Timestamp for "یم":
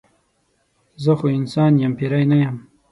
1.81-1.93, 2.43-2.55